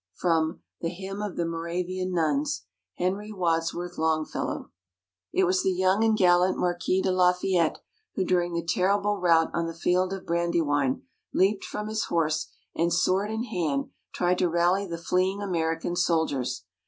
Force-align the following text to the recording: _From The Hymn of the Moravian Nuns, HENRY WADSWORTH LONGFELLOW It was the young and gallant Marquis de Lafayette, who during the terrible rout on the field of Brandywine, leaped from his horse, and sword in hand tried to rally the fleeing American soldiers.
_From 0.19 0.61
The 0.79 0.89
Hymn 0.89 1.21
of 1.21 1.35
the 1.35 1.45
Moravian 1.45 2.11
Nuns, 2.11 2.63
HENRY 2.95 3.31
WADSWORTH 3.33 3.99
LONGFELLOW 3.99 4.71
It 5.31 5.43
was 5.43 5.61
the 5.61 5.69
young 5.71 6.03
and 6.03 6.17
gallant 6.17 6.57
Marquis 6.57 7.03
de 7.03 7.11
Lafayette, 7.11 7.81
who 8.15 8.25
during 8.25 8.55
the 8.55 8.65
terrible 8.65 9.19
rout 9.19 9.51
on 9.53 9.67
the 9.67 9.75
field 9.75 10.11
of 10.11 10.25
Brandywine, 10.25 11.03
leaped 11.35 11.63
from 11.65 11.87
his 11.87 12.05
horse, 12.05 12.47
and 12.75 12.91
sword 12.91 13.29
in 13.29 13.43
hand 13.43 13.91
tried 14.11 14.39
to 14.39 14.49
rally 14.49 14.87
the 14.87 14.97
fleeing 14.97 15.39
American 15.39 15.95
soldiers. 15.95 16.63